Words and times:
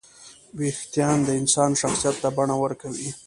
وېښتيان 0.57 1.17
د 1.23 1.29
انسان 1.41 1.71
شخصیت 1.81 2.15
ته 2.23 2.29
بڼه 2.37 2.55
ورکوي. 2.63 3.09